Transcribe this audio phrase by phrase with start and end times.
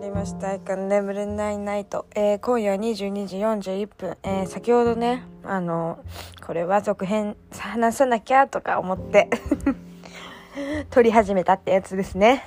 [0.00, 0.56] りました。
[0.76, 2.06] 眠れないナイト。
[2.14, 4.16] えー、今夜22時41分。
[4.22, 6.02] えー、先ほどね、あの、
[6.44, 9.28] これは続編話さなきゃとか思って
[10.90, 12.44] 撮り始めたってやつですね。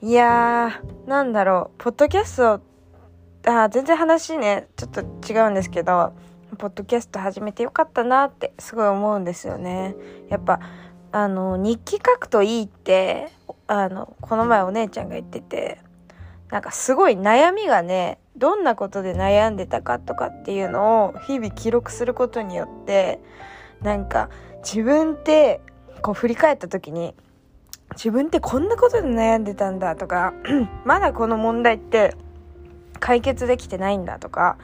[0.00, 2.60] いやー、なんだろう、ポッドキャスト、
[3.46, 6.14] あ全然話ね、ちょっと違うんですけど、
[6.56, 9.94] ポッドキャスト始めてよかったなってすごい思うんですよね。
[10.30, 10.60] やっぱ、
[11.12, 13.28] あの、日記書くといいって、
[13.66, 15.78] あの、この前お姉ちゃんが言ってて、
[16.50, 23.20] なんかすごい悩みがね、どんなことで悩んでたかとかっていうのを日々記録することによって、
[23.82, 24.28] なんか
[24.62, 25.60] 自分って
[26.02, 27.14] こう振り返った時に、
[27.92, 30.34] 自分ってこんなことで悩んでたんだとか、
[30.84, 32.14] まだこの問題って
[32.98, 34.58] 解決できてないんだとか、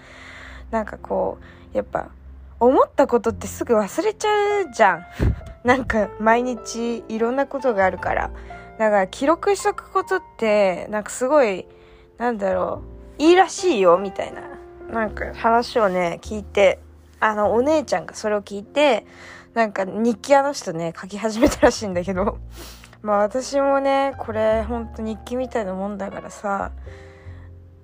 [0.70, 1.38] なんかこ
[1.72, 2.10] う、やっぱ
[2.58, 5.06] 思ったことってすぐ忘れちゃうじゃん。
[5.64, 8.30] なんか毎日いろんなことがあるから。
[8.80, 11.66] だから記録しとくことって、なんかすごい、
[12.16, 12.82] なんだろ
[13.18, 14.40] う、いいらしいよ、みたいな。
[14.90, 16.78] なんか話をね、聞いて、
[17.20, 19.04] あの、お姉ちゃんがそれを聞いて、
[19.52, 22.38] なんか日記あの人ね、書き始めたらしいんだけど、
[23.02, 26.72] まあ私もね、これほんと日記みたいなもんだからさ、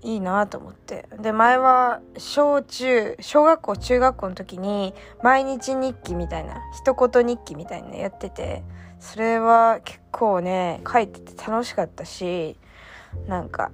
[0.01, 1.11] いいなと思って。
[1.21, 8.65] で、前は小中、小学校、中学校の時に毎日日記みたいな、一言日記みたいなのやってて、
[9.01, 12.57] それは結構ね書いてて楽しかったし
[13.27, 13.71] なんか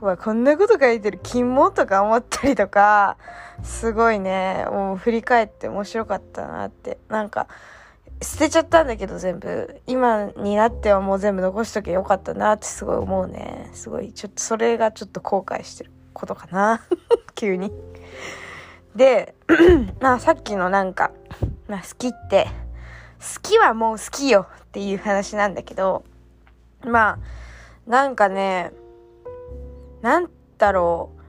[0.00, 3.16] うわこんなこと書いてる金もとか思ったりとか
[3.62, 6.98] すごいねもう振り返って面白かったなって。
[7.08, 7.48] なんか
[8.22, 9.80] 捨てちゃったんだけど全部。
[9.86, 13.70] 今になってはもう全部残しとけよかったなってすごい思うね。
[13.74, 16.82] すごいちょっとそれがちょっと後悔してることかな。
[17.34, 17.72] 急に。
[18.96, 19.34] で
[20.00, 21.10] まあさっきのなんか、
[21.68, 22.48] まあ、好きって
[23.24, 26.04] 好きはもう好きよっていう話なんだけど、
[26.84, 27.18] ま
[27.86, 28.72] あ、なんかね、
[30.02, 31.20] なんだろう。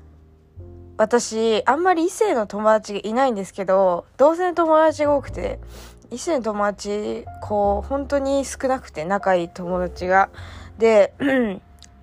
[0.97, 5.59] 私、あんまり異性の友達がいないんですけど、同性の友達が多くて、
[6.11, 10.29] 異性の友達、こう、本当に少なくて、仲いい友達が。
[10.77, 11.13] で、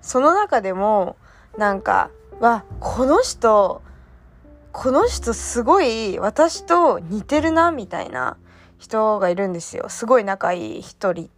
[0.01, 1.15] その中でも、
[1.57, 3.81] なんか、わ、この人、
[4.71, 8.37] この人すごい私と似てるな、みたいな
[8.83, 9.87] 人がいるんですよ。
[9.87, 11.29] すごい仲いい一人、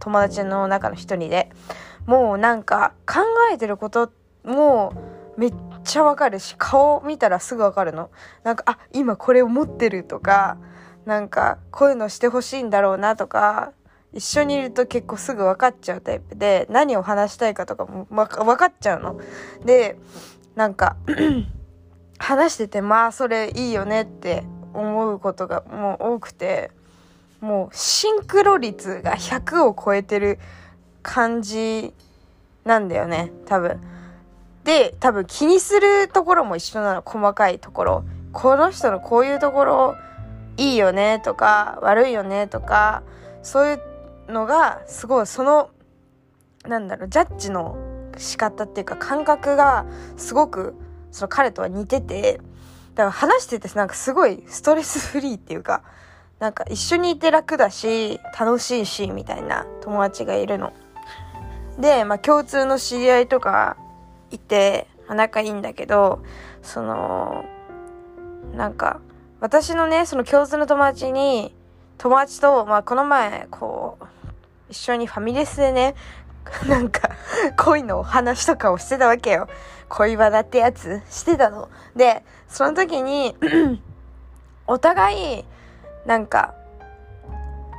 [0.00, 1.48] 友達の中の一人で。
[2.06, 3.20] もうなんか考
[3.52, 4.10] えてること
[4.44, 4.92] も
[5.36, 5.54] めっ
[5.84, 8.10] ちゃわかるし、顔見たらすぐわかるの。
[8.42, 10.56] なんか、あ、今これ思ってるとか、
[11.06, 13.72] なんかこういうのしてほしいんだろうなとか、
[14.12, 19.20] 一緒にいると結構すぐ分かっちゃうタイプで、何を話したいかとかも分かっちゃうの。
[19.64, 19.96] で、
[20.56, 20.96] なんか
[22.18, 24.42] 話してて、まあそれいいよねって
[24.74, 26.72] 思うことがもう多くて、
[27.40, 30.38] もうシンクロ率が100を超えてる
[31.02, 31.92] 感じ
[32.64, 33.80] なんだよね多分。
[34.64, 38.04] で多分気にするところも一緒なの細かいところ。
[38.32, 39.96] この人のこういうところ
[40.58, 43.02] いいよねとか悪いよねとか
[43.42, 43.74] そうい
[44.28, 45.70] うのがすごいその
[46.66, 47.78] なんだろうジャッジの
[48.18, 50.74] 仕方っていうか感覚がすごく
[51.10, 52.40] その彼とは似てて
[52.94, 55.82] だから話しててなんかすごいストレスフリーっていうか
[56.40, 60.72] なんか一緒にいて楽だし、楽しいし、みたいな友達がいるの。
[61.78, 63.76] で、まあ共通の知り合いとか
[64.30, 66.20] いて、仲いいんだけど、
[66.62, 67.44] その、
[68.54, 69.00] なんか、
[69.40, 71.54] 私のね、その共通の友達に、
[71.96, 74.04] 友達と、まあこの前、こう、
[74.68, 75.94] 一緒にファミレスでね、
[76.68, 77.10] なんか、
[77.56, 79.48] 恋のお話とかをしてたわけよ。
[79.88, 81.68] 恋バナってやつしてたの。
[81.96, 83.36] で、その時に
[84.66, 85.44] お互い、
[86.06, 86.54] なんか、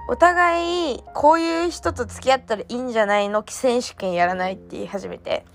[0.07, 3.44] お互い、こういう人と付き合ったらいいんじゃないの？
[3.47, 5.46] 選手権やらないって言い始めて、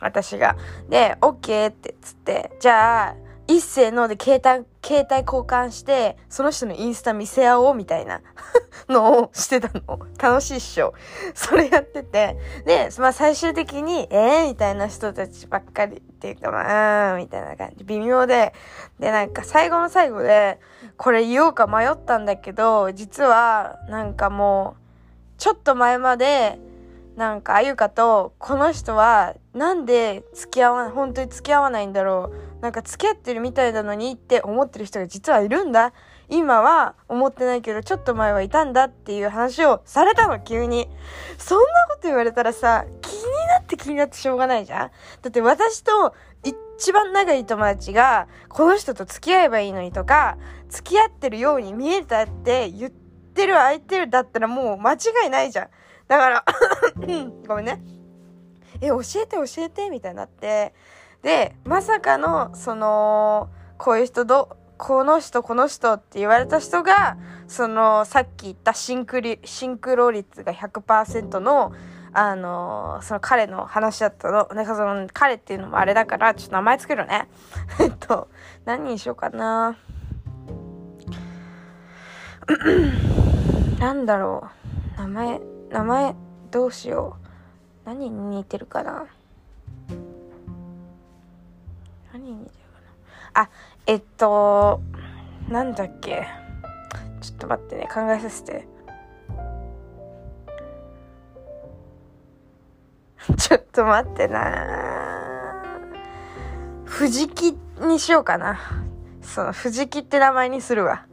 [0.00, 0.56] 私が。
[0.90, 3.14] で、OK ってつって、じゃあ、
[3.46, 8.20] 一斉ので携帯、携帯交換して、その人のインスタ見せ合おうみたいな
[8.88, 9.98] のをしてたの。
[10.20, 10.92] 楽しいっしょ。
[11.34, 12.36] それやってて。
[12.66, 17.84] で、まあ最終的に、えーみたいな人たちばっかりっていうか、まあ、みたいな感じ。
[17.84, 18.52] 微妙で。
[18.98, 20.60] で、なんか最後の最後で、
[20.98, 26.58] これ言おうか迷ったんだけど、実は、なんかもう、ちょっと前まで、
[27.16, 32.62] なんか、あゆかと、この人は、なんで付き合わ、本当に付き合わないんだろう。
[32.62, 35.92] なんか付き合ってるみたいなのにって思ってる人が実はいるんだ。
[36.28, 40.88] 今は思ってないけど、ちょっと前はいたんだっていう話をされたの、急に。
[41.38, 44.90] そんなこと言われたらさ、気になって気になってしょうがないじゃん
[45.22, 50.36] だって私と一番仲いい友達が、この人と付き合えばいいのにとか、
[50.68, 54.96] 付き合ってるように見えたって言ってる相手だったらもう間違
[55.26, 55.68] いないじゃん。
[56.14, 56.44] だから
[57.48, 57.82] ごめんね。
[58.80, 60.74] え教えて教えてみたいになって。
[61.22, 67.16] でまさかのそのこういう人どこの人この人って言われた人が
[67.48, 71.72] そのさっき言ったシンクリシンクロ率が100%の
[72.12, 74.48] あのその彼の話だったの。
[74.54, 77.28] なんかその彼っていうのもあれだからちょっと名前つけるね。
[77.80, 78.28] えっと
[78.64, 79.76] 何にしようかな。
[83.80, 84.46] なんだろ
[84.96, 85.00] う。
[85.00, 85.40] 名前
[85.74, 86.14] 名前
[86.52, 87.26] どうしよう。
[87.84, 89.06] 何に似てるかな。
[92.12, 92.52] 何に似てる
[93.32, 93.42] かな。
[93.42, 93.50] あ
[93.84, 94.80] えっと
[95.48, 96.28] なんだっけ。
[97.20, 97.88] ちょっと待ってね。
[97.92, 98.68] 考えさせて。
[103.36, 105.64] ちょっと待ってな。
[106.84, 108.60] 藤木にしようかな。
[109.22, 111.04] その藤木って名前にするわ。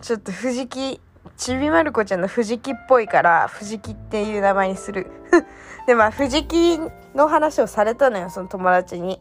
[0.00, 1.00] ちょっと藤木
[1.36, 5.10] ちびまる子ちゃんの藤木っぽいから藤木っていう名前にする
[5.86, 6.78] でまあ藤木
[7.14, 9.20] の話をされたのよその友達に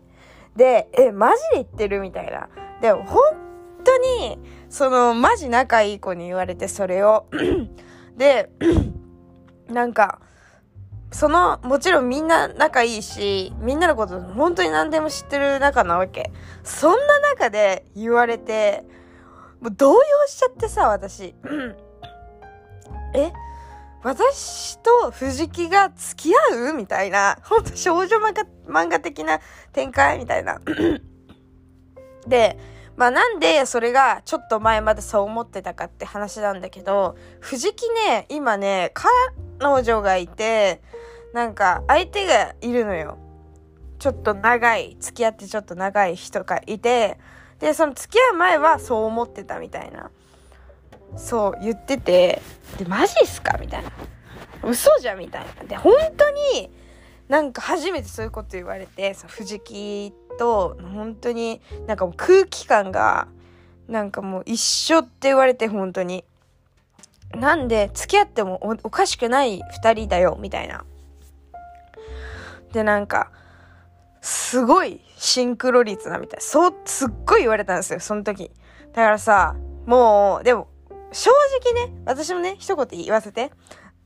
[0.56, 2.50] でえマジで言ってるみたいな
[2.82, 3.22] でも本
[3.84, 7.28] 当にそのマジ仲いい子に言われてそれを
[8.18, 8.50] で
[9.70, 10.20] なんか
[11.12, 16.32] その、もちろんみんな仲いいし、みんなのこと本当に何でも知ってる仲なわけ。
[16.64, 18.86] そんな中で言われて、
[19.60, 21.36] もう動揺しちゃってさ、私。
[23.14, 23.32] え
[24.04, 26.74] 私と藤木が付き合う？
[26.74, 27.38] みたいな。
[27.44, 29.40] ほんと少女漫画漫画的な
[29.74, 30.18] 展開？
[30.18, 30.60] みたいな。
[32.26, 32.58] で、
[32.98, 40.82] まあなんでそれがちょっと前までそう思ってたかって話なんだけど、藤木ね、今ね、彼女がいて、
[41.34, 43.20] なんか相手がいるのよ。
[44.00, 47.20] ちょっと長い、付き合ってちょっと長い人がいて、
[47.60, 50.10] で、その付き合う前はそう思ってたみたいな。
[51.16, 52.42] そう言ってて、
[52.78, 53.58] で、マジっすか？
[53.60, 53.92] みたいな。
[54.64, 55.64] 嘘じゃんみたいな。
[55.64, 56.70] で、本当に
[57.28, 63.28] なんか初めてそういうこと言われて、その藤木と本当になんかもう空気感が
[63.88, 66.24] なんかもう一緒って言われて本当に。
[67.34, 70.84] なんで付き合ってもおかしくない二人だよみたいな。
[72.74, 73.32] でなんか
[74.22, 76.42] すごいシンクロ率なみたい。
[76.42, 78.52] そう、すっごい言われたんですよ、その時。
[78.94, 79.56] だからさ、
[79.86, 80.68] もう、でも、
[81.12, 81.32] 正
[81.64, 83.52] 直ね、私もね、一言言わせて。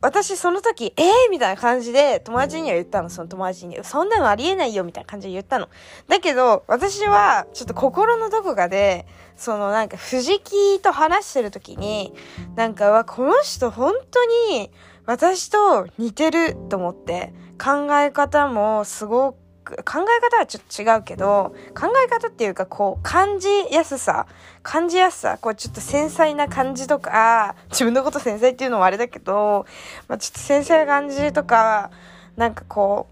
[0.01, 3.83] 私その時、ええー、みたいな感じで友達には言ったの、その友達に。
[3.83, 5.67] そんなのありえないよ、みたいな感じで言ったの。
[6.07, 12.13] だけど、私は、ちょっと心のどこかで、そのなんか、藤木と話してる時に、
[12.55, 14.69] なんか、わ、この人本当に、
[15.05, 24.27] 私と似てると思って、考え方もすごく、考え方はちょっと違うけど、考え方っていうかこう、感じやすさ、
[24.61, 29.65] 感じやすさ、こうちょっと繊細な感じとか、自分のこと繊細っていうのもあれだけど、
[30.07, 31.89] まあ、ちょっと繊細な感じとか、
[32.37, 33.07] なんかこ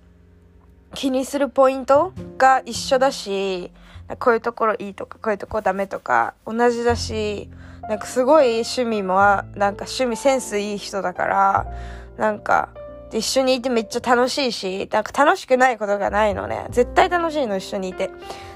[0.92, 3.72] う、気にするポイントが一緒だし、
[4.20, 7.50] こういうところいいとか、こういうところダメとか、同じだし、
[7.90, 9.42] なんかすごい趣味も、な
[9.72, 11.66] んか趣味センスいい人だから、
[12.18, 12.70] なんか、
[13.14, 16.66] で一緒にいてめっちゃ楽しいし、なんか楽しくないことがないのね。
[16.72, 18.10] 絶対楽しいの、一緒にいて。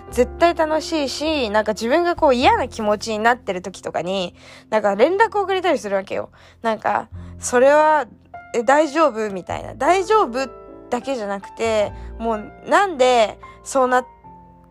[0.09, 4.35] 絶対楽しいし、なんか自分がこう嫌な気持ちになってる時とかに、
[4.71, 6.31] なんか連絡をくれたりするわけよ。
[6.63, 7.09] なんか、
[7.39, 8.07] それは、
[8.55, 9.29] え、大丈夫？
[9.29, 9.75] みたいな。
[9.75, 10.49] 大丈夫
[10.89, 14.07] だけじゃなくて、もうなんでそうなっ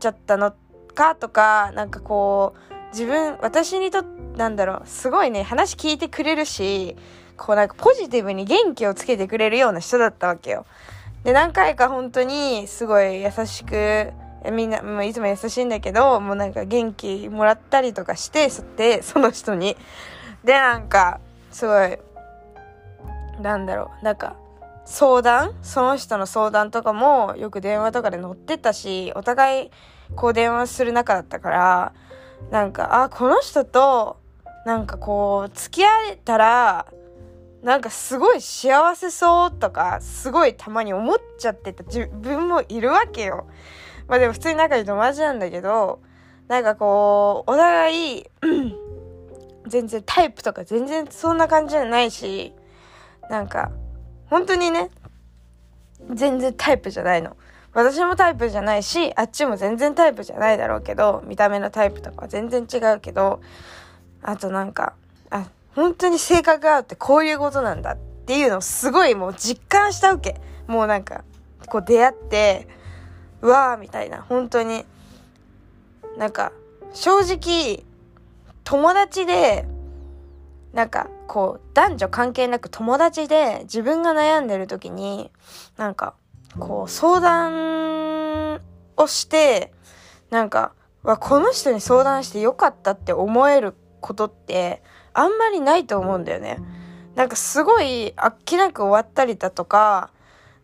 [0.00, 0.52] ちゃったの
[0.94, 6.94] かとか、なんかこう、自分、私にとって、なんだろう、すごいね、話聞いてくれるし、
[7.36, 10.66] こうなんかポジティブに元気をつけてくれるような人だったわけよ。
[11.24, 14.12] で、何回か本当にすごい優しく、
[14.52, 19.76] みんな、もういつも優しいんだけど、もうなんか元気もらったりとかして、そって、その人に。
[20.44, 21.18] で、なんか、
[21.50, 21.98] すごい、
[23.42, 24.36] なんだろう、なんか、
[24.84, 25.52] 相談？
[25.62, 29.70] その人の相談とかもよく電話とかで乗ってたし、お互い
[30.14, 31.92] こう電話する仲だったから、
[32.52, 34.18] なんか、あ、この人と、
[34.64, 36.86] なんかこう、付き合えたら、
[37.62, 43.46] なんかすごい幸せそうとか、すごいたまに思っちゃってた自分もいるわけよ。
[44.08, 46.00] まあでも普通に仲いい友達なんだけど、
[46.48, 48.24] なんかこう、お互い
[49.66, 52.54] 全然タイプとか全然そんな感じじゃないし、
[53.28, 53.72] なんか、
[54.26, 54.90] 本当にね、
[56.14, 57.36] 全然タイプじゃないの。
[57.72, 63.40] 私もタイプじゃないし、あっちも全然タイプじゃないだろうけど、見た目のタイプとかは全然違うけど、
[64.22, 64.94] あとなんか、
[65.76, 70.40] 本当に性格が合うってこういうことなんだっていうのをすごいもう実感したわけ。
[70.66, 71.22] もうなんか、
[71.68, 72.66] こう出会って、
[73.42, 74.84] うわーみたいな、本当に。
[76.16, 76.50] なんか、
[76.92, 77.84] 正直、
[78.64, 79.68] 友達で、
[80.72, 85.30] なんか、こう、男女関係なく友達で自分が悩んでる時に、
[85.76, 86.14] なんか、
[86.58, 88.60] こう相談
[88.96, 89.72] をして
[90.30, 94.82] なんかわこの人に相談してよかったって思えることって
[95.16, 96.58] あんまりないと思うんだよね。
[97.14, 100.10] なんかすごいあっけなく終わったりだとか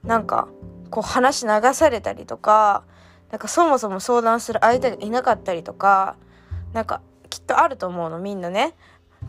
[0.05, 0.49] なんか
[0.91, 2.85] こう話流されたりとか
[3.31, 6.17] なんかそもそも相談する相手がいなかったりとか
[6.75, 8.75] なんかきっとあると思うのみんなね。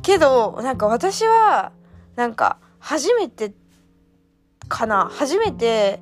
[0.01, 1.71] けどなんか私は
[2.17, 3.53] なんか初めて
[4.67, 6.01] かな初めて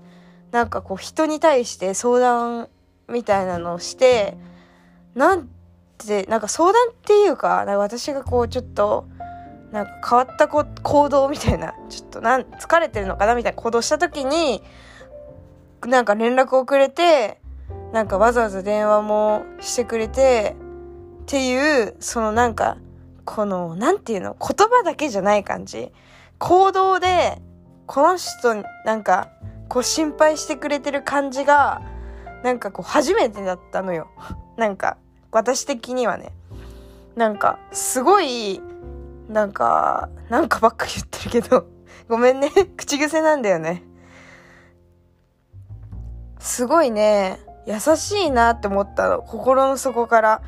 [0.51, 2.69] なんかこう人に対して相談
[3.07, 4.37] みたいなのをして
[5.13, 5.47] なん
[6.07, 9.07] てなんか相談っていうかなんか私がこうちょっと
[9.71, 14.61] なんか変わったこ行動みたいなちょっとなん疲れてるのかなみたいな行動した時に
[15.85, 17.39] なんか連絡をくれて
[17.93, 20.55] なんかわざわざ電話もしてくれて
[21.23, 22.77] っていうそのなんか
[23.25, 25.91] このなんていうの言葉だけじゃない感じ。
[26.37, 27.39] 行動で
[27.85, 29.29] この人なんか
[29.69, 31.81] こう心配してくれてる感じが
[32.43, 34.09] なんかこう初めてだったのよ。
[34.57, 34.97] なんか
[35.31, 36.31] 私的にはね
[37.15, 38.61] なんかすごい
[39.29, 41.67] なんかなんかばっか言ってるけど
[42.07, 43.83] ごめんね 口癖なんだよね。
[46.39, 50.41] すごいね優しいなって思ったの心の底から。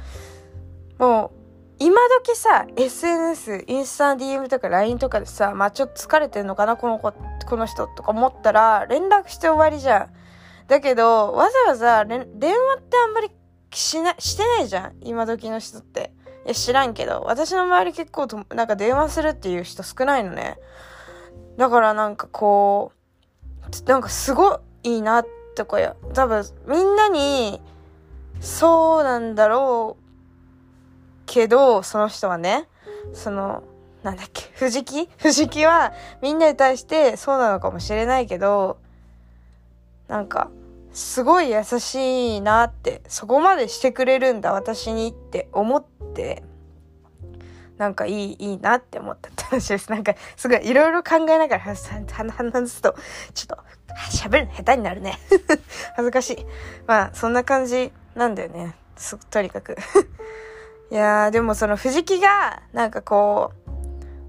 [1.00, 1.44] もう
[1.80, 10.10] 今時さ SNS インスタ DM とか LINE とかでさまあちょっと疲れてんのかなこの子この人とか思ったら連絡して終わりじゃん。
[10.68, 13.32] だけどわざわざ電話ってあんまり
[13.78, 14.96] しなしてないじゃん。
[15.02, 16.12] 今時の人って。
[16.46, 17.22] いや知らんけど。
[17.22, 20.58] 私の周り結構となんか電話するっていう人少ないのね。
[21.58, 22.92] だからなんかこ
[23.62, 27.62] うなんかすごいいいなってこや多分みんなに
[28.42, 30.04] そうなんだろう
[31.26, 32.68] けどその人はね。
[33.14, 33.64] その
[34.02, 34.44] なんだっけ。
[34.56, 35.10] 藤木？
[35.18, 38.78] 藤木はみんなに対してそうなのかもしれないけど
[40.08, 40.52] なんか
[40.94, 45.84] すごい優しいなってそこまでしてくれるんだ私にって思っ
[46.14, 46.44] て
[47.78, 49.90] なんかいいいいなって思ったって話です。
[49.92, 52.96] なんかすごいいろいろ考えながら話すと
[53.34, 53.58] ちょっと
[54.12, 55.18] 喋るの下手になるね。
[55.98, 56.46] 恥ずかしい。
[56.86, 58.76] まあそんな感じなんだよね。
[59.32, 59.76] とにかく。
[60.92, 63.52] いやーでもその藤木がなんかこ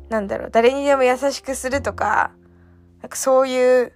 [0.08, 2.30] うなんだろう誰にでも優しくするとか
[3.02, 3.92] なんかそういう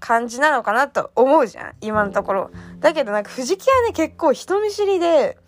[0.00, 1.72] 感じなのかなと思うじゃん。
[1.80, 2.50] 今のところ。
[2.80, 5.38] だけどなんか藤木はね結構人見知りで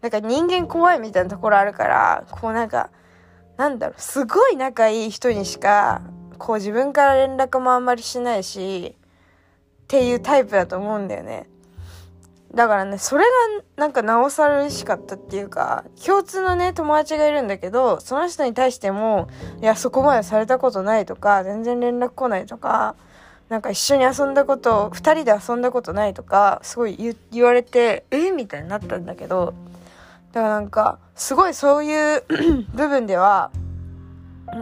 [0.00, 2.90] なんか人間怖いみたいなところあるからこうなんか
[3.56, 6.02] なんだろうすごい仲いい人にしか
[6.38, 8.96] こう自分から連絡もあんまりしないし
[9.82, 11.46] っていうタイプだと思うんだよね。
[12.54, 13.30] だからねそれが
[13.76, 19.28] なんかなおさら嬉しかったっていうか共通のね友達がいるんだけどその人に対しても
[19.60, 22.96] いやそこまでされたことないとか全然連絡来ないとか
[23.50, 29.54] なんか一緒に遊んだこと2人で遊んだことないとかすごい言われてえみたいになったんだけど
[30.32, 32.24] だからなんかすごいそういう
[32.72, 33.50] 部分では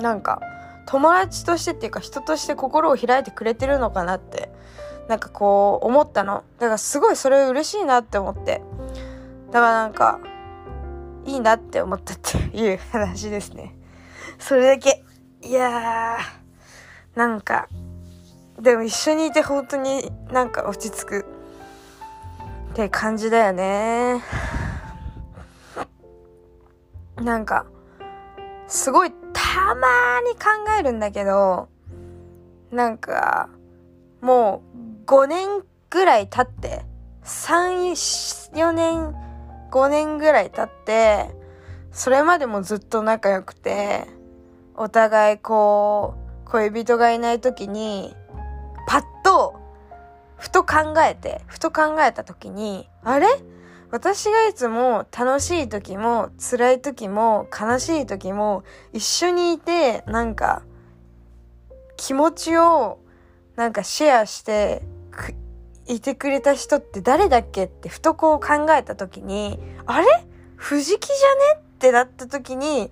[0.01, 0.41] なんか
[0.87, 4.51] 友達としてっていうか人として心を開いてくれてるのかなって
[5.07, 6.45] なんかこう思ったの。
[6.59, 8.63] だからすごいそれ嬉しいなって思って
[9.51, 10.19] だからなんか
[11.27, 13.75] いいなって思ったっていう話ですね。
[14.39, 15.05] それだけ。
[15.43, 17.69] いやーなんか
[18.61, 21.27] でも一緒にいて本当になんか落ち着く。
[22.71, 24.23] って感じだよね。
[27.17, 27.67] なんか
[28.69, 31.69] すごいたまに考えるんだけど
[32.71, 33.49] なんか
[34.21, 34.63] も
[35.05, 35.49] う5年
[35.91, 36.85] ぐらい経って
[37.25, 39.15] 34年
[39.71, 41.35] 5年ぐらい経って
[41.91, 44.07] それまでもずっと仲良くて
[44.77, 46.15] お互いこ
[46.47, 48.15] う恋人がいない時に
[50.49, 53.27] ふと考えてふと考えた時にあれ？
[53.91, 58.65] 私がいつも楽しい時も辛い時も悲しい時も
[58.95, 60.63] 一緒にいてなんか
[61.99, 62.99] 気持ちを
[63.57, 64.81] なんかシェアして
[65.87, 70.07] いてくれた人って誰だっけってふとこう考えた時にあれ？
[70.57, 71.61] 藤木じゃね？
[71.61, 72.91] ってなった時に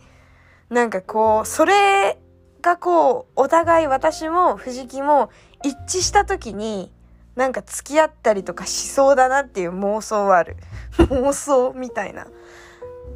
[0.68, 2.18] なんかこうそれ
[2.60, 5.30] がこうお互い私も藤木も
[5.64, 6.92] 一致した時に
[7.36, 10.56] なんか付き合ったりとかしそうだなっていう妄想はある。
[10.98, 12.24] 妄想みたいな。
[12.24, 12.26] っ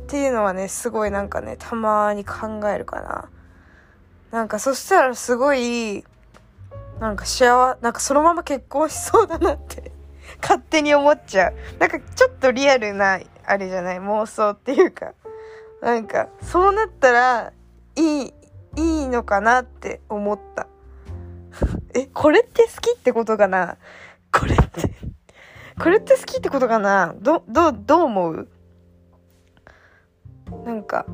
[0.06, 3.30] ていうのはね、すごいなんかね、たまに考えるかな。
[4.30, 6.04] なんかそしたらすごい、
[7.00, 9.90] なんか幸せ、なんかそのまま結婚しそうだなって
[10.42, 11.54] 勝手に思っちゃう。
[11.78, 15.14] なんかちょっとリアルな、あれじゃない、妄想っていうか。
[15.80, 17.52] なんか、そうなったら、
[17.96, 18.34] いい、
[18.76, 20.66] いいのかなって思った。
[21.94, 23.76] え、これって好きってことかな？
[24.32, 24.94] これって。
[25.78, 27.14] これって好きってことかな？
[27.20, 28.48] ど、ど、どう思う？
[30.64, 31.06] なんか、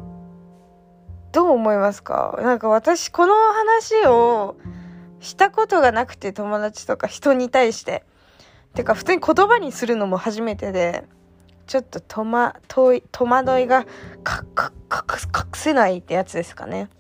[1.33, 2.39] どう思いますか？
[2.43, 4.57] なんか私この話を
[5.21, 8.05] したことがなくて友達とか人に対して。
[8.71, 8.77] っ。
[8.77, 11.05] てか普通に言葉にするのも初めてで、
[11.67, 13.87] ちょっと戸,、ま、戸惑いが隠
[15.55, 16.91] せないってやつですかね。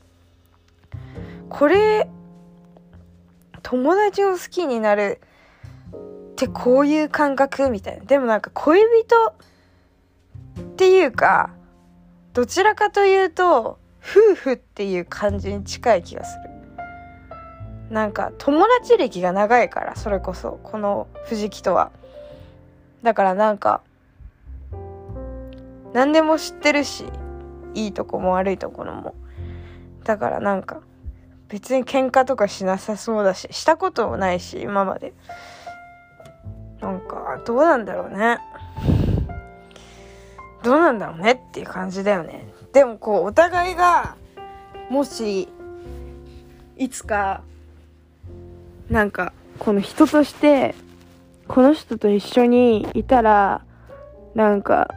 [1.51, 2.09] これ、
[3.63, 5.21] 友達を好きになる
[6.37, 8.05] ってこういう感覚みたいな。
[8.05, 9.33] でもなんか恋人っ
[10.77, 11.51] ていうか、
[12.35, 16.57] どちらかというと、夫婦っていう感じに近い気がする。
[17.91, 21.93] なんか友達歴が長いからそれこそこの藤木とは
[23.03, 23.81] だからなんか
[25.93, 27.05] 何でも知ってるし
[27.75, 29.15] いいとこも悪いところも
[30.05, 30.81] だからなんか
[31.49, 35.15] 別に喧嘩とかしなさそうだししたこともないし今まで
[36.87, 38.39] なんかどうなんだろうね。
[40.63, 42.47] どうなんだろうねっていう感じだよね。
[42.73, 44.15] でもこうお互いが
[44.89, 45.49] もし
[46.77, 47.43] いつか
[48.89, 50.77] なんかこの人として
[51.49, 53.63] この人と一緒にいたら
[54.37, 54.95] なんか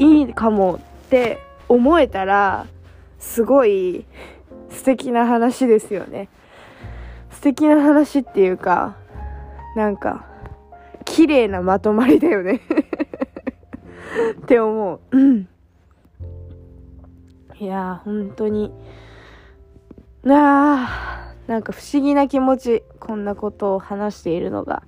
[0.00, 2.66] いいかもって思えたら
[3.20, 4.04] すごい
[4.68, 6.28] 素敵な話ですよね。
[7.30, 8.96] 素敵な話っていうか
[9.76, 10.29] なんか
[11.04, 12.60] 綺麗なまとまりだよね。
[14.42, 15.48] って思う、うん、
[17.58, 18.72] いや本当に。
[20.22, 24.82] なあなんか不思議な気持ちこんなことを話しているのが。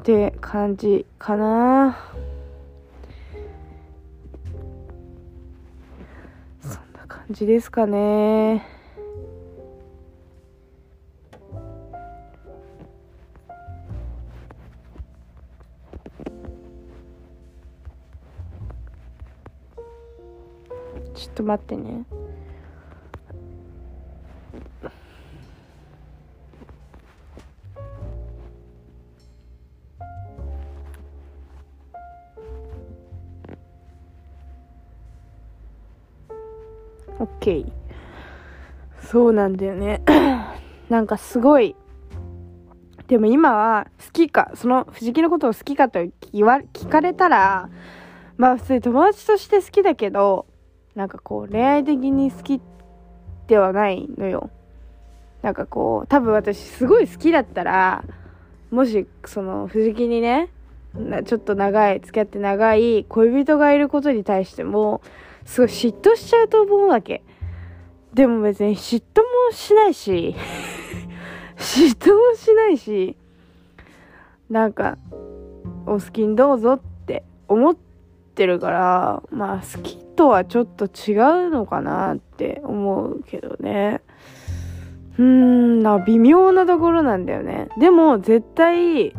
[0.00, 1.98] って感じかな。
[6.60, 8.75] そんな感じですかね。
[21.46, 22.04] 待ってね。
[37.18, 37.72] OK
[39.00, 40.02] そうなんだよね。
[40.90, 41.76] なんかすごい。
[43.06, 47.70] でも今は好きかその藤木のことを好きかと言わ聞かれたら
[48.36, 50.46] まあ普通に友達として好きだけど
[50.96, 52.60] なんかこう恋愛的に好き
[53.46, 54.50] ではないのよ
[55.42, 58.04] なんかこう多分私すごい好きだったら
[58.72, 60.48] もしその藤木にね
[61.26, 65.02] ちょっと長い付き合って長い恋人がいることに対しても
[65.44, 67.22] すごい嫉妬しちゃうと思うわけ。
[68.14, 70.34] でも別に嫉妬もしないし
[71.56, 73.16] 嫉妬もしないし、
[74.50, 74.98] なんか、
[75.86, 77.76] お好きにどうぞって思っ
[78.36, 81.14] てるから、まあ好きとはちょっと違
[81.46, 84.02] うのかなって思うけどね。
[85.18, 87.68] うーん、な、微妙なところなんだよね。
[87.78, 89.14] でも絶対、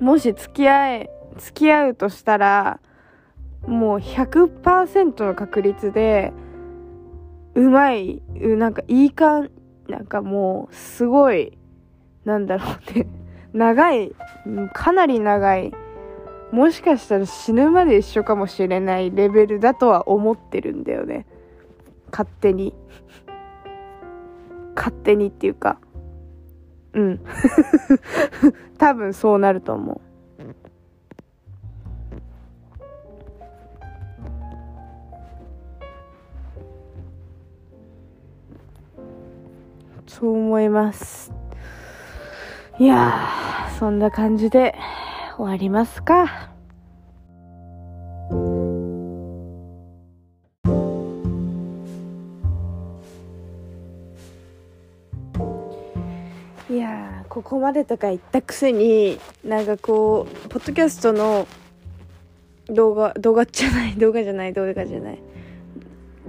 [0.00, 2.80] もし付き合え、付き合うとしたら、
[3.66, 6.32] もう100%の確率で、
[7.54, 9.50] うまい、なんかいい感、
[9.88, 11.58] なんかもうすごい、
[12.24, 13.06] なんだろうね、
[13.52, 14.12] 長い、
[14.72, 15.72] かなり長い、
[16.52, 21.26] もしかしたら死ぬまで一緒かもしれないレベルだとは思ってるんだよね。
[22.10, 22.74] 勝手に。
[24.74, 25.78] 勝手にっていうか。
[26.94, 27.20] うん。
[28.78, 30.00] 多分そうなると思う。
[40.06, 41.32] そう思います。
[42.78, 43.28] いや、
[43.78, 44.74] そんな感じで
[45.38, 46.50] 終わりますか？
[56.68, 61.46] いやここまでとか言ったくせになんかこうポッドキャストの
[62.66, 65.18] 動画動画じゃない動画じゃない動画じゃない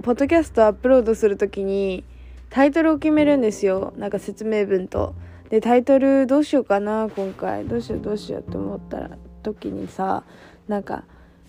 [0.02, 2.04] ポッドキャストアップロードするときに
[2.48, 5.14] タイトルを決めるんですよなんか説明文と。
[5.50, 7.66] でタイトルどうしようかな今回。
[7.66, 9.10] どうしようどうしようって思ったら
[9.42, 10.22] 時にさ
[10.68, 11.04] なんか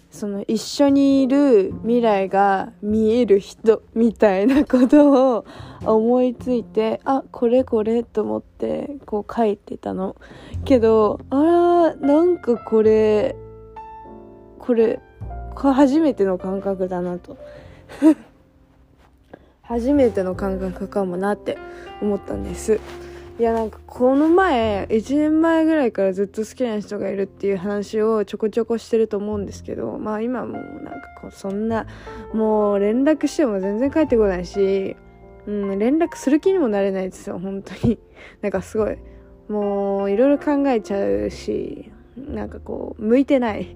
[0.10, 5.46] その一緒にいる未来が見える人みたいなことを
[5.86, 10.16] 思いついてあこれこれと思ってこう書いてたの。
[10.66, 13.36] けどあらなんかこれ
[14.58, 15.00] これ
[15.56, 17.38] 初めての感覚だなと。
[19.62, 21.58] 初めての感覚かもなって
[22.02, 22.80] 思ったんです。
[23.42, 31.88] いやなんかこの前1年前ぐらいからずっと好きな人がいるっていう話をちょこちょこしてると思うんですけどまあ今もうなんかこうそんな
[32.36, 34.96] もう連絡しても全然返ってこないし、
[35.48, 37.98] うん、連絡する気にもなれないですよ本当に。
[38.44, 39.00] なんかすごい。
[39.50, 43.76] もういろいろ考えちゃうしなんかこう向いてない。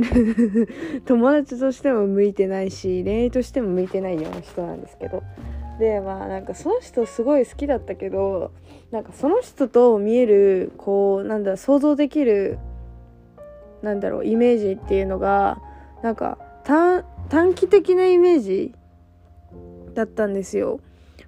[1.06, 5.22] 友達としても向いてないし恋愛としても向いてないような人なんですけど。
[5.78, 8.52] でまあなんかその人すごい好きだったけど
[8.90, 12.58] なんかその人と見えるこうなんだ想像できる
[13.82, 15.60] なんだろうイメージっていうのが
[16.02, 17.04] なんか短
[17.54, 18.74] 期的なイメージ
[19.94, 20.80] だったんですよ。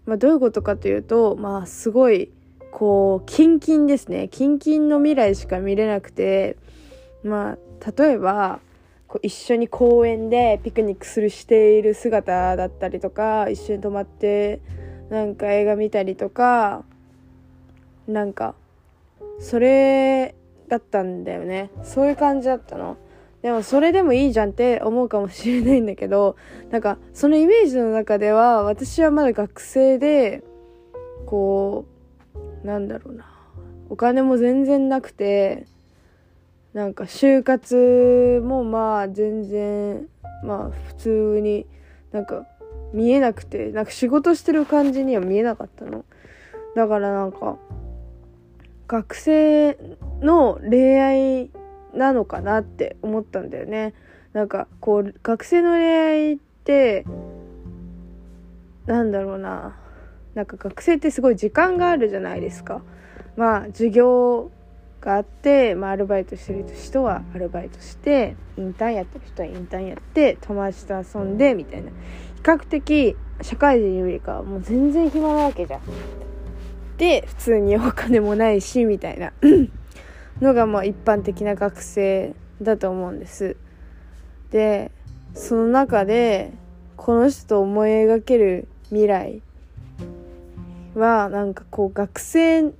[0.04, 2.32] まあ、どういうことかというとまあすごい
[2.72, 6.56] こうキンキンですねキンキンの未来しか見れなくて
[7.22, 8.60] まあ例えば
[9.10, 14.60] こう一緒に公園でピクニックするしている姿だったりとか一緒に泊まって
[15.10, 16.84] なんか映画見たりとか
[18.06, 18.54] なんか
[19.40, 20.36] それ
[20.68, 21.70] だったんだよね。
[21.82, 22.96] そういう感じだったの。
[23.42, 26.36] でもそれでもいいじゃんって思うかもしれないんだけど
[26.70, 30.44] なんかそのイメージの中では私はまだ学生で
[31.26, 31.84] こ
[32.62, 33.26] うなんだろうな。
[33.88, 35.66] お金も全然なくて
[36.72, 40.08] なんか就活もまあ全然
[40.44, 41.66] まあ普通に
[42.12, 42.46] なんか
[42.92, 46.04] 見えなくてなんか仕事してる感じには見えなかったの。
[46.76, 47.58] だからなんか
[48.86, 49.76] 学生
[50.20, 51.50] の恋愛
[51.94, 53.94] なのかなって思ったんだよね。
[54.32, 57.04] なんかこう学生の恋愛って
[58.86, 59.76] なんだろうな。
[60.34, 62.82] なんか学生ってすごい時間があるじゃないですか。
[63.36, 64.52] まあ授業
[65.00, 71.94] があって、まあ、アルバイトしてる人はアルバイトしてインターンやってる人はインターンやって友達と遊んでみたいな比
[72.42, 75.80] 較的社会人よりかはもう全然暇なわけじゃん。
[76.98, 79.32] で普通にお金もないしみたいな
[80.42, 83.56] のがまあ一般的な学生だと思うんです。
[84.50, 84.90] で
[85.32, 86.52] その中で
[86.96, 89.40] この人と思い描ける未来
[90.94, 92.72] はなんかこう学生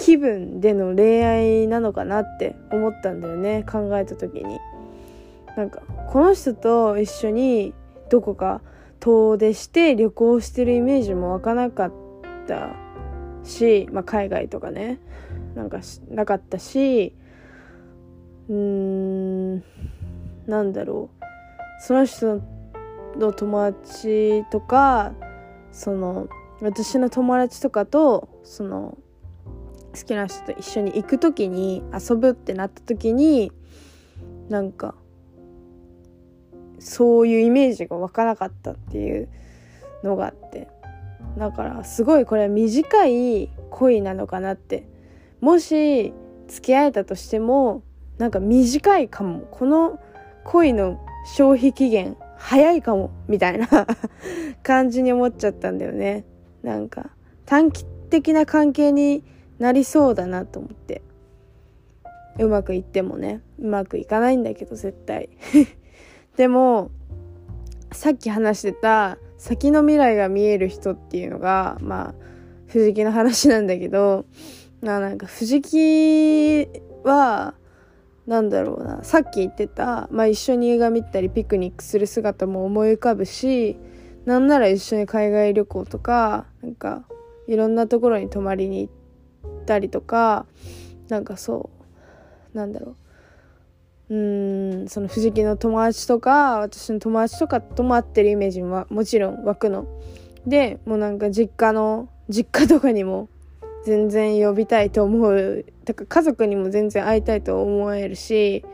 [0.00, 4.58] 気分での恋愛なのかなって思ったんだよね考えた時に。
[5.56, 7.74] なんかこの人と一緒に
[8.08, 8.62] どこか
[8.98, 11.92] 遠出して旅行してるイメージも湧かなかっ
[12.46, 12.70] た
[13.44, 14.98] し、まあ、海外とかね。
[15.54, 17.12] なんかなかったし
[18.48, 19.56] うーん
[20.46, 21.24] なんだろう。
[21.82, 22.40] その人
[23.16, 25.12] の友達とか
[25.72, 26.28] その
[26.60, 28.96] 私の友達とかとその
[29.94, 33.52] 好きな人と一緒に行く時に遊ぶってなった時に
[34.48, 34.94] なんか
[36.78, 39.28] そういうイメージが湧かなかったっていう
[40.02, 40.68] のがあって。
[41.38, 44.88] だからすごいこれは短い恋なのかなって。
[45.40, 46.12] もし
[46.48, 47.82] 付き合えたとしても
[48.18, 49.46] なんか短いかも。
[49.50, 50.00] この
[50.44, 50.98] 恋の
[51.36, 53.68] 消費期限早いかもみたいな
[54.62, 56.24] 感じに思っちゃったんだよね。
[56.62, 57.10] なんか
[57.44, 59.22] 短期的な関係に
[59.60, 61.02] なりそうだなと思って。
[62.38, 65.28] うまくいってもねうまくいかないんだけど絶対。
[66.36, 66.90] でも
[67.92, 72.14] さっき話してた先の未来が見える人っていうのがまあ
[72.68, 74.24] 藤木の話なんだけど
[74.80, 76.68] まあなんか藤木
[77.04, 77.54] は
[78.26, 79.02] なんだろうな。
[79.02, 83.76] さっき言ってた、まあ、一緒に映画見たりピクニックする姿も思い浮かぶし
[84.24, 87.04] なんなら一緒に海外旅行とかなんか
[87.48, 88.92] いろんなところに泊まりに行っ
[89.70, 90.46] たりとか
[91.08, 91.70] なんかそ
[92.54, 92.96] うなんだろ
[94.08, 94.14] う。
[94.14, 99.86] うんその藤木の友達とか私の友達とかとも会ってるイメージももちろん湧くの。
[100.44, 103.28] でもうなんか実家の実家とかにも
[103.84, 105.64] 全然呼びたいと思う。
[105.84, 108.64] だから家族にも全然会いたいと思えるし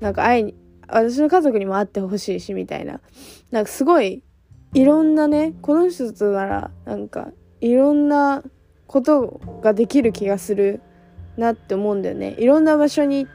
[0.00, 0.54] なんか会いに
[0.86, 3.00] 私の家族にも会ってほしいしみたいな。
[3.50, 4.22] なんかすごい
[4.74, 7.30] いろんなねこの人とならなんか
[7.62, 8.42] いろんな
[8.88, 10.80] ことができる気がする
[11.36, 12.34] なって思うんだよね。
[12.38, 13.28] いろんな場所に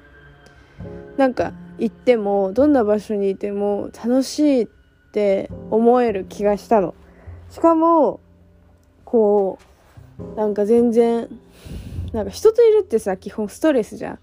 [1.15, 4.67] なんか行ってもどんな場所にいても楽しいっ
[5.13, 6.95] て思える気がしたの。
[7.49, 8.19] しかも
[9.05, 9.59] こ
[10.19, 11.29] うなんか全然
[12.11, 14.19] なんか人といるってさ基本ストレスじゃん。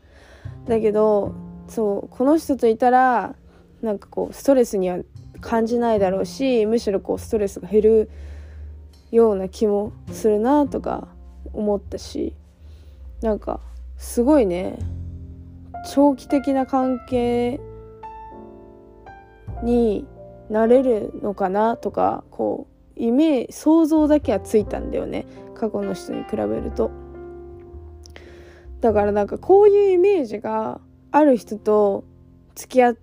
[0.66, 1.32] だけど
[1.68, 3.36] そうこの人といたら
[3.82, 4.98] なんかこうストレスには
[5.40, 8.10] 感じないだろうしむしろこうストレスが減る
[9.12, 11.08] ような気もするなとか
[11.52, 12.34] 思ったし
[13.22, 13.60] なんか
[13.96, 14.78] すごいね
[15.92, 17.60] 長期的な関係
[19.62, 20.06] に
[20.48, 26.90] なれるのかなとかこうイメージ想像だけはついたんだよね過去の人に比べると。
[28.80, 32.04] だからなんかこういうイメージがある人と
[32.54, 32.94] 付き合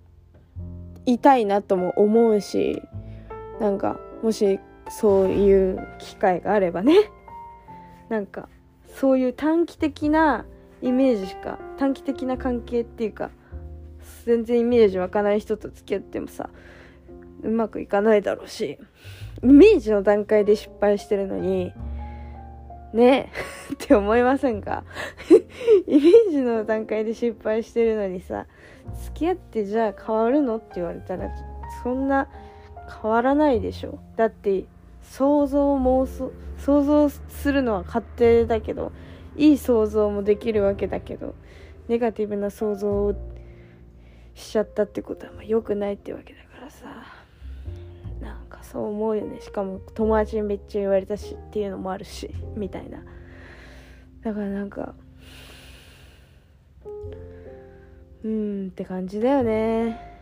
[1.06, 2.82] いたいなとも思うし
[3.60, 7.12] なんかもしそういう機会があればね。
[8.10, 8.50] なんか
[8.86, 10.46] そういう短期的な
[10.82, 13.32] イメージしか短期的な関係っていうか
[14.26, 16.50] 全然イメージ湧かない人と付き合ってもさ
[17.44, 18.80] うまくいかないだろうし
[19.44, 21.74] イメージの段階で失敗してるのに
[22.94, 23.32] ね
[23.74, 24.84] って思いませんか？
[25.88, 28.48] イメージの段階で失敗してるのに さ
[29.04, 31.30] 付き合ってじゃあ変わるのって言われたら
[31.84, 32.28] そんな
[33.02, 34.00] 変わらないでしょ。
[34.16, 34.64] だって
[35.02, 38.92] 想像妄想想像するのは勝手だけど
[39.36, 41.36] いい想像もできるわけだけど
[41.88, 43.16] ネガティブな想像を
[44.36, 46.86] しちゃったってことはまあ良くないってわけだからさ。
[48.22, 49.42] なんかそう思うよね。
[49.42, 53.04] しかも友達にめっちゃ言われたしっていうのもあるしみたいな。
[54.24, 54.96] だからなんか
[58.24, 60.17] うんって感じだよね。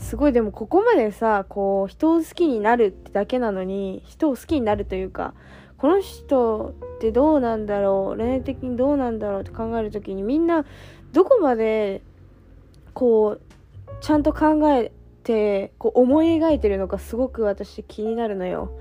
[0.00, 5.34] すごいでもここまでさこう人を好きになるってだけなのに人を好きになるというか
[5.76, 10.64] この人ってどうなんだろう恋愛的にどうなんだろうって考える時にみんな
[11.12, 12.02] どこまで
[12.92, 13.40] こう
[14.00, 14.90] ちゃんと考え
[15.22, 18.72] てこう思い描いてるのかすごく私気になるのよ。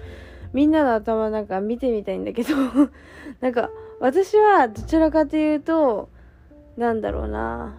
[0.51, 2.55] みんなの頭なんか見てみたいんだけど
[3.39, 6.09] なんか私はどちらかというと
[6.75, 7.77] なんだろうな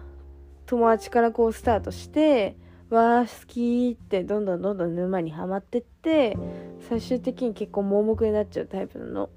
[0.65, 2.55] 友達からこうスタートして
[2.91, 6.37] わあ好きってどんどんどんどん沼にはまってって
[6.89, 9.29] 最終的に結構盲目になっちゃうタイプなの。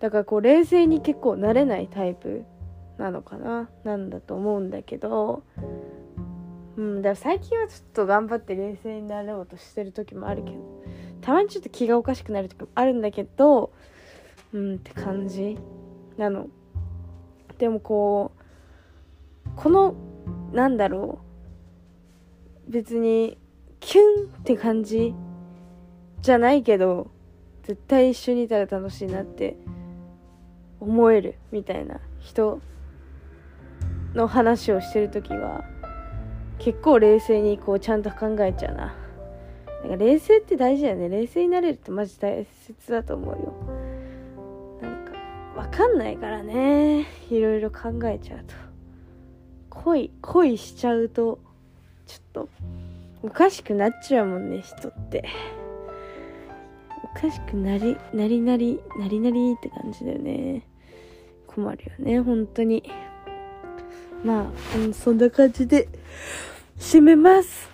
[0.00, 2.44] だからこう冷静に結構なれないタイプ
[2.96, 3.68] なのかな。
[3.84, 5.42] なんだと思うんだけど。
[6.78, 10.56] うんだから最近はちょっと頑張って冷静になろうとしてる時もあるけど。
[11.20, 13.70] たまにちょっと気がおかしくなる時もあるんだけど。
[14.54, 15.58] うんって感じ
[16.16, 16.46] なの。
[17.58, 18.32] でもこ
[19.46, 19.94] うこの
[20.52, 21.31] なんだろう。
[22.68, 23.38] 別に
[23.80, 24.04] キュン
[24.40, 25.14] って感じ
[26.20, 27.10] じゃないけど
[27.62, 29.56] 絶対一緒にいたら楽しいなって
[30.80, 32.60] 思えるみたいな人
[34.14, 35.64] の話をしてる時は
[36.58, 38.94] 結構冷静にこうちゃんと考えちゃうな。
[39.82, 41.08] なんか冷静って大事だよね。
[41.08, 43.52] 冷静になれるってマジ大切だと思うよ。
[44.80, 45.12] なんか、
[45.56, 47.06] わかんないからね。
[47.30, 48.54] いろいろ考えちゃうと。
[49.70, 51.40] 恋、恋しちゃうと、
[52.12, 52.48] ちょっと、
[53.22, 55.24] おかしくなっちゃうもんね、人って。
[57.04, 60.62] おかしくなり、なりなり、なりなりって感じだよね。
[61.46, 62.82] 困るよね、本当に。
[64.22, 64.40] ま
[64.74, 65.88] あ、うん、そんな感じで、
[66.78, 67.71] 締めます。